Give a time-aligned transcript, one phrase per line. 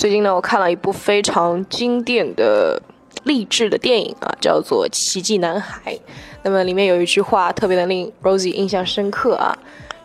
[0.00, 2.80] 最近呢，我看了一部非常经典的
[3.24, 5.94] 励志的电影啊，叫做《奇迹男孩》。
[6.42, 9.54] 那么里面有一句话特别的令 Rosie 印象深刻啊：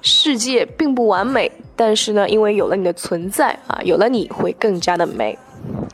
[0.01, 5.39] 世界并不完美，但是呢，因为有了你的存在啊，有了你会更加的美。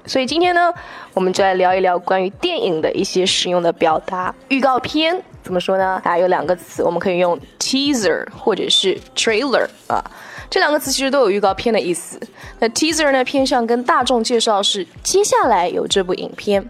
[0.07, 0.73] 所以今天呢，
[1.13, 4.33] 我们就来聊一聊关于电影的一些实用的表达。
[4.47, 6.02] 预告片怎么说呢？
[6.05, 10.01] 啊，有两个词，我们可以用 teaser 或者是 trailer 啊。
[10.50, 12.18] 这两个词其实都有预告片的意思。
[12.60, 16.65] 那 teaser 呢，偏向跟大众介绍是接下来有这部影片，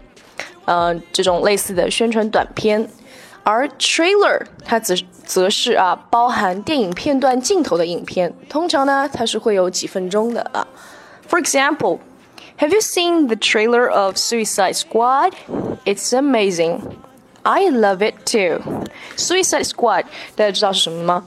[0.64, 2.88] 呃，这种类似的宣传短片。
[3.44, 10.66] 而 trailer 它则则是啊，包含电影片段镜头的影片，通常呢它是会有几分钟的啊。
[11.30, 12.00] For example,
[12.58, 15.34] have you seen the trailer of Suicide Squad?
[15.84, 16.80] It's amazing.
[17.42, 18.60] I love it too.
[19.16, 20.04] Suicide Squad
[20.36, 21.24] 大家知道是什么吗？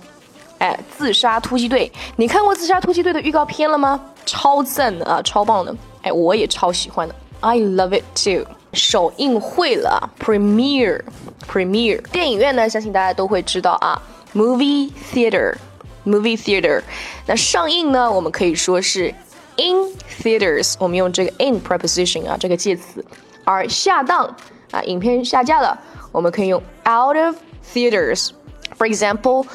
[0.60, 4.00] 哎，自杀突击队，你看过自杀突击队的预告片了吗？
[4.26, 5.76] 超赞的啊，超棒的！
[6.02, 8.46] 哎，我也超喜欢的，I love it too。
[8.72, 12.02] 首映会了，premiere，premiere。
[12.10, 14.02] 电影院呢，相信大家都会知道啊
[14.34, 16.82] ，movie theater，movie theater。
[17.26, 19.14] 那上映呢，我们可以说是
[19.58, 23.04] in theaters，我们用这个 in preposition 啊，这个介词。
[23.44, 24.36] 而下档
[24.72, 25.80] 啊，影片下架了，
[26.12, 27.36] 我们可以用 out of
[27.74, 28.30] theaters。
[28.78, 29.46] For example。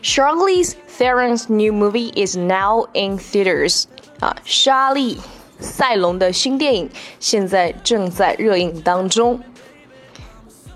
[0.00, 3.86] Charlize Theron's new movie is now in theaters.
[4.20, 5.16] 啊，莎莉·
[5.58, 9.40] 赛隆的新电影现在正在热映当中。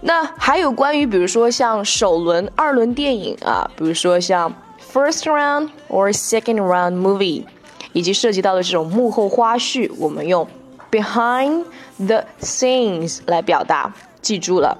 [0.00, 4.52] 那还有关于，比如说像首轮、二轮电影啊，比如说像
[4.92, 7.44] first round or second round movie，
[7.92, 10.46] 以及涉及到的这种幕后花絮，我们用
[10.91, 11.65] behind
[11.97, 13.93] the scenes 来表达。
[14.21, 14.77] 记住了。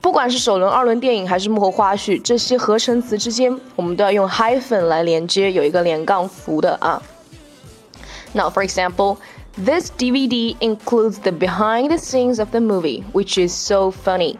[0.00, 7.02] 不管是首轮、二轮电影还是幕后花絮，这些合成词之间，我们都要用 hyphen 来连接，有一个连杠符的啊。
[8.32, 9.16] Now, for example,
[9.56, 14.36] this DVD includes the behind the scenes of the movie, which is so funny.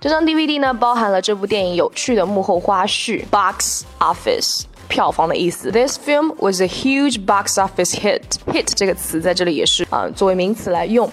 [0.00, 5.71] 这张 DVD 呢，包含了这部电影有趣的幕后花絮，box office 票房的意思。
[5.71, 8.21] This film was a huge box office hit.
[8.47, 11.09] Hit 这个词在这里也是啊，作为名词来用。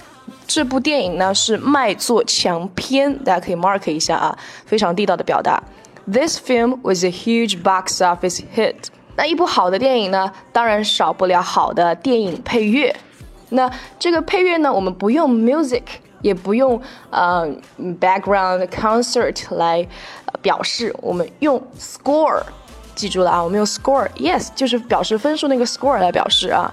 [0.47, 5.63] 这部电影呢是卖座强片，大家可以 mark 一下啊，非常地道的表达。
[6.07, 8.75] This film was a huge box office hit。
[9.17, 12.95] 那一部好的电影呢，当然少不了好的电影配乐。
[13.51, 15.83] 那这个配乐呢，我们不用 music，
[16.23, 17.47] 也不用呃
[18.01, 19.87] background concert 来
[20.41, 22.43] 表示，我们用 score。
[23.03, 26.73] 记住了啊，我们用 score，yes，就是表示分数那个 score 来表示啊。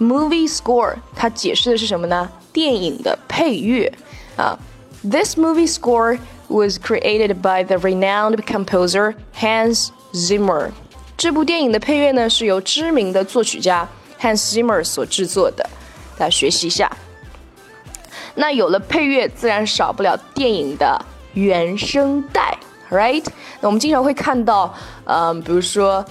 [0.00, 2.28] Movie score 它解释的是什么呢？
[2.52, 3.92] 电影的配乐
[4.36, 4.58] 啊。
[5.08, 6.18] This movie score
[6.48, 10.70] was created by the renowned composer Hans Zimmer。
[11.16, 13.88] 这部电影的配乐呢是由知名的作曲家
[14.20, 15.64] Hans Zimmer 所制作的，
[16.18, 16.90] 大家学习一下。
[18.34, 21.00] 那有了配乐，自然少不了电影的
[21.34, 22.58] 原声带
[22.90, 23.24] ，right？
[23.60, 26.04] 那我们经常会看到，嗯，比如说。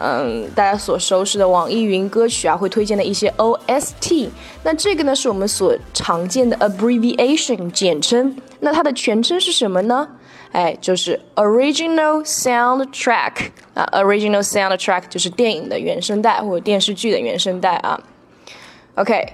[0.00, 4.28] 嗯，大家所熟悉的网易云歌曲啊，会推荐的一些 OST。
[4.62, 8.36] 那这个呢，是我们所常见的 abbreviation 简称。
[8.60, 10.06] 那它的全称是什么呢？
[10.52, 13.32] 哎，就是 original soundtrack
[13.72, 17.98] 啊，original soundtrack 就是电影的原声带或者电视剧的原声带啊。
[18.96, 19.26] OK，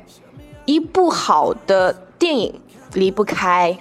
[0.66, 2.60] 一部好的电影
[2.92, 3.76] 离不开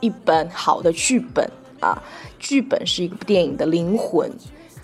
[0.00, 1.48] 一本好的剧本
[1.79, 2.01] 啊，
[2.37, 4.31] 剧本是一部电影的灵魂。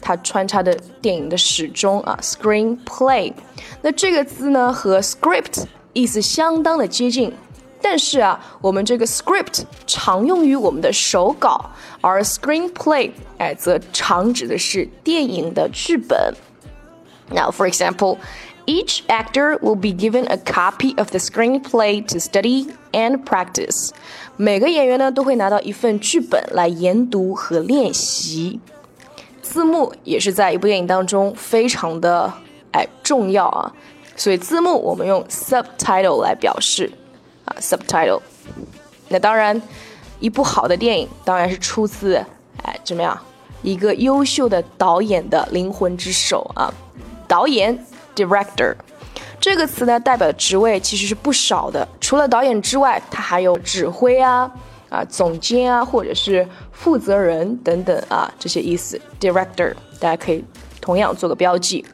[0.02, 3.34] 它穿插的电影的始终啊，screenplay。
[3.81, 7.34] 那这个字呢和 script 意思相当的接近，
[7.81, 11.72] 但是啊，我们这个 script 常用于我们的手稿，
[12.02, 13.09] 而 screenplay
[13.40, 16.34] 哎则常指的是电影的剧本。
[17.31, 18.20] Now, for example,
[18.68, 23.91] each actor will be given a copy of the screenplay to study and practice.
[24.37, 28.59] 每个演员呢都会拿到一份剧本来研读和练习。
[29.43, 32.33] 字幕也是在一部电影当中非常的
[32.72, 33.72] 哎重要啊，
[34.16, 36.91] 所以字幕我们用 subtitle 来表示
[37.45, 38.21] 啊 subtitle。
[39.09, 39.60] 那当然，
[40.21, 42.15] 一部好的电影当然是出自
[42.63, 43.21] 哎怎么样
[43.63, 46.72] 一个优秀的导演的灵魂之手啊，
[47.27, 47.77] 导演
[48.15, 48.75] director
[49.41, 54.51] 这个词呢代表的职位其实是不少的，除了导演之外，他还有指挥啊。
[54.91, 59.01] 啊，总监啊，或者是负责人等等啊，这些意思。
[59.21, 60.45] Director，大家可以
[60.81, 61.87] 同样做个标记。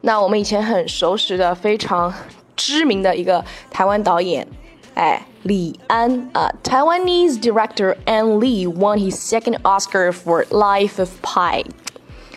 [0.00, 2.14] 那我们以前很熟识的、非常
[2.56, 4.48] 知名的一个台湾导演，
[4.94, 11.64] 哎，李安啊，Taiwanese director An Lee won his second Oscar for Life of Pi。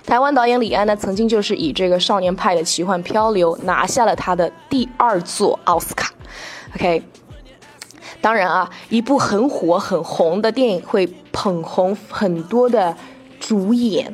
[0.05, 6.13] 台湾导演李安呢，曾经就是以这个《少年派的奇幻漂流》拿下了他的第二座奥斯卡。
[6.75, 7.01] OK，
[8.21, 12.95] 当然啊，一部很火很红的电影会捧红很多的
[13.39, 14.13] 主演。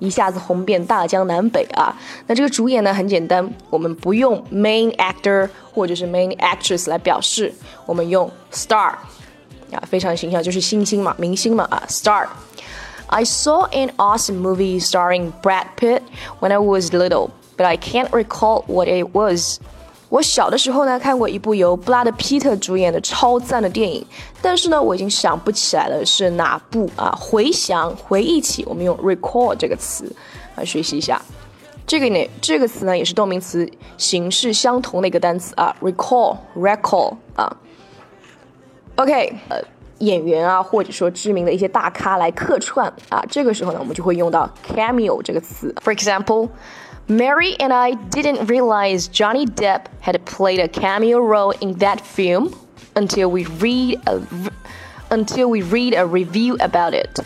[0.00, 1.92] 一下子红遍大江南北啊！
[2.28, 7.52] 那这个主演呢，很简单，我们不用 main actor 或者是 main actress 来表示，
[7.84, 8.94] 我们用 star
[9.72, 12.28] 啊，非常形象，就是星星嘛，明星嘛啊，star。
[13.07, 16.01] I saw an awesome movie starring Brad Pitt
[16.39, 19.59] when I was little, but I can't recall what it was.
[20.09, 24.05] 我小的时候呢，看过一部由布拉德·皮特主演的超赞的电影，
[24.43, 27.11] 但是呢，我已经想不起来了是哪部啊。
[27.19, 30.15] 回想、回忆起，我们用 recall 这个词
[30.55, 31.19] 来学习一下。
[31.87, 33.67] 这个呢，这个词呢也是动名词
[33.97, 37.57] 形式相同的一个单词啊，recall，recall 啊。
[38.95, 39.57] OK，呃，
[39.99, 45.73] 演员啊，或者说知名的一些大咖来客串啊，这个时候呢，我们就会用到 cameo 这个词。
[45.83, 52.53] For example。Mary and I didn't realize Johnny Depp had played a cameo role in that film
[52.93, 54.21] until we read a,
[55.09, 57.21] until we read a review about it.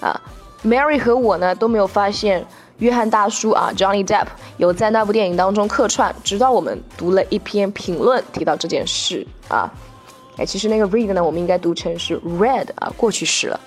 [0.00, 0.20] 啊，
[0.62, 2.44] Mary 和我呢都没有发现
[2.76, 4.26] 约翰大叔啊，Johnny Depp
[4.58, 9.72] 有在那部电影当中客串，直到我们读了一篇评论提到这件事啊。
[10.36, 13.60] 哎，其实那个 read 呢，我们应该读成是 read 啊，过去式了。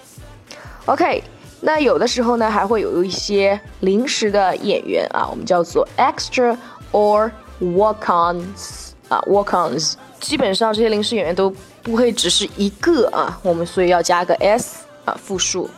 [0.86, 1.24] OK。
[1.62, 6.56] 那有的时候呢，还会有一些临时的演员啊，我们叫做 extra
[6.94, 7.30] or
[7.60, 9.96] walk-ons 啊，walk-ons。
[10.22, 11.54] 基本上这些临时演员都
[11.84, 15.70] 不会只是一个啊，我们所以要加个 s 啊，复数。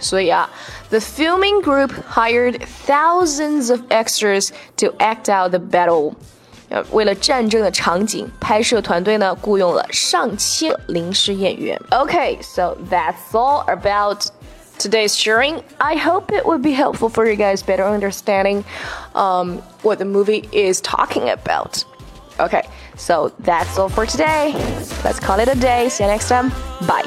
[0.00, 0.48] 所以啊，
[0.88, 4.48] the filming group hired thousands of extras
[4.78, 6.14] to act out the battle。
[6.70, 11.80] 呃，为了战争的场景，拍摄团队呢雇佣了上千临时演员。
[11.90, 14.26] Okay，so that's all about
[14.78, 15.62] today's sharing.
[15.78, 18.64] I hope it would be helpful for you guys better understanding
[19.14, 21.84] um, what the movie is talking about.
[22.38, 22.64] Okay,
[22.96, 24.52] so that's all for today.
[25.04, 25.88] Let's call it a day.
[25.88, 26.50] See you next time.
[26.86, 27.06] Bye.